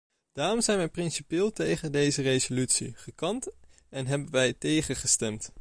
Daarom 0.31 0.61
zijn 0.61 0.77
wij 0.77 0.89
principieel 0.89 1.51
tegen 1.51 1.91
deze 1.91 2.21
resolutie 2.21 2.93
gekant 2.95 3.51
en 3.89 4.05
hebben 4.07 4.31
wij 4.31 4.53
tegen 4.53 4.95
gestemd. 4.95 5.49